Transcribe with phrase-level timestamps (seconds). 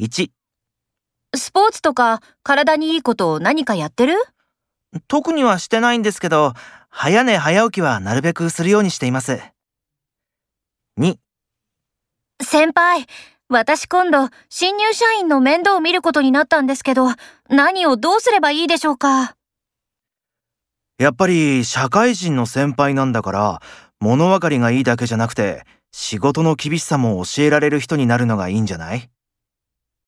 [0.00, 0.30] 1、
[1.34, 4.14] スポーツとか体にいいこと何かやってる？
[5.08, 6.54] 特にはしてないんですけど、
[6.88, 9.40] 早寝早起きはなるべくするようにしています。
[11.00, 11.16] 2、
[12.40, 13.06] 先輩、
[13.48, 17.08] 私今度新入社員の面倒を見ることになったんですけど、
[17.50, 19.34] 何をどうすればいいでしょうか？
[21.00, 23.62] やっぱり社会人の先輩なんだから、
[23.98, 29.10] 物分かりがいいだけじゃなくて、仕事の厳しさも教えられる人になるのがいいんじゃない？